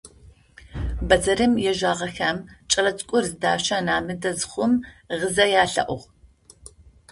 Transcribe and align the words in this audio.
Бэдзэрым 1.07 1.53
ежьагъэхэм 1.69 2.37
кӏэлэцӏыкӏур 2.69 3.23
зыдащэн 3.29 3.87
амыдэ 3.97 4.31
зэхъум 4.39 4.73
гъызэ 5.19 5.45
ялъэӏугъ. 5.61 6.05